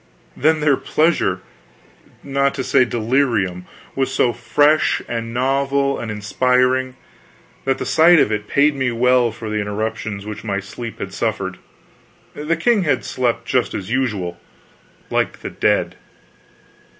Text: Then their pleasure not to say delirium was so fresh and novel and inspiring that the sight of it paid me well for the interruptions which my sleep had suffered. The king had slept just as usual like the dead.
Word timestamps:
Then 0.35 0.61
their 0.61 0.77
pleasure 0.77 1.41
not 2.23 2.55
to 2.55 2.63
say 2.63 2.85
delirium 2.85 3.67
was 3.95 4.11
so 4.11 4.33
fresh 4.33 4.99
and 5.07 5.31
novel 5.31 5.99
and 5.99 6.09
inspiring 6.09 6.95
that 7.65 7.77
the 7.77 7.85
sight 7.85 8.17
of 8.19 8.31
it 8.31 8.47
paid 8.47 8.75
me 8.75 8.91
well 8.91 9.31
for 9.31 9.47
the 9.47 9.59
interruptions 9.59 10.25
which 10.25 10.43
my 10.43 10.59
sleep 10.59 10.97
had 10.97 11.13
suffered. 11.13 11.59
The 12.33 12.57
king 12.57 12.81
had 12.81 13.05
slept 13.05 13.45
just 13.45 13.75
as 13.75 13.91
usual 13.91 14.39
like 15.11 15.41
the 15.41 15.51
dead. 15.51 15.97